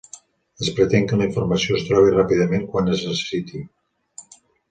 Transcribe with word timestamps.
Es 0.63 0.69
pretén 0.77 1.03
que 1.11 1.19
la 1.19 1.27
informació 1.27 1.75
es 1.81 1.85
trobi 1.91 2.15
ràpidament 2.17 2.65
quan 2.73 2.91
es 2.97 3.05
necessiti. 3.09 3.63